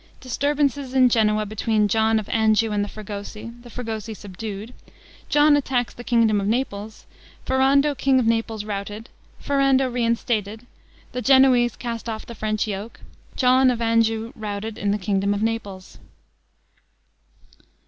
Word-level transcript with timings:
Disturbances 0.19 0.95
in 0.95 1.09
Genoa 1.09 1.45
between 1.45 1.87
John 1.87 2.17
of 2.17 2.27
Anjou 2.29 2.71
and 2.71 2.83
the 2.83 2.89
Fregosi 2.89 3.51
The 3.61 3.69
Fregosi 3.69 4.15
subdued 4.15 4.73
John 5.29 5.55
attacks 5.55 5.93
the 5.93 6.03
kingdom 6.03 6.41
of 6.41 6.47
Naples 6.47 7.05
Ferrando 7.45 7.93
king 7.93 8.19
of 8.19 8.25
Naples 8.25 8.65
routed 8.65 9.09
Ferrando 9.39 9.87
reinstated 9.91 10.65
The 11.11 11.21
Genoese 11.21 11.75
cast 11.75 12.09
off 12.09 12.25
the 12.25 12.33
French 12.33 12.65
yoke 12.65 13.01
John 13.35 13.69
of 13.69 13.79
Anjou 13.79 14.33
routed 14.35 14.79
in 14.79 14.89
the 14.89 14.97
kingdom 14.97 15.35
of 15.35 15.43
Naples. 15.43 15.99